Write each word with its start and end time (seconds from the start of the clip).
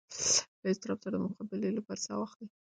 له 0.61 0.67
اضطراب 0.73 0.99
سره 1.03 1.15
د 1.19 1.23
مقابلې 1.25 1.69
لپاره 1.77 1.99
ساه 2.05 2.17
واخلئ. 2.19 2.47